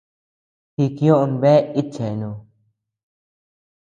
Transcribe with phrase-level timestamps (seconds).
[0.77, 2.29] Jikioʼö bea itcheanu.